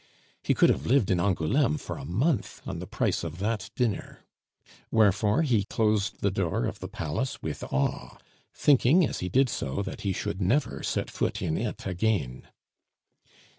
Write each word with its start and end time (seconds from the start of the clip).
He 0.41 0.55
could 0.55 0.69
have 0.71 0.87
lived 0.87 1.11
in 1.11 1.19
Angouleme 1.19 1.77
for 1.77 1.99
a 1.99 2.05
month 2.05 2.63
on 2.65 2.79
the 2.79 2.87
price 2.87 3.23
of 3.23 3.37
that 3.37 3.69
dinner. 3.75 4.25
Wherefore 4.89 5.43
he 5.43 5.63
closed 5.65 6.21
the 6.21 6.31
door 6.31 6.65
of 6.65 6.79
the 6.79 6.87
palace 6.87 7.39
with 7.43 7.63
awe, 7.65 8.17
thinking 8.51 9.05
as 9.05 9.19
he 9.19 9.29
did 9.29 9.47
so 9.47 9.83
that 9.83 10.01
he 10.01 10.11
should 10.11 10.41
never 10.41 10.81
set 10.81 11.11
foot 11.11 11.39
in 11.39 11.55
it 11.55 11.85
again. 11.85 12.47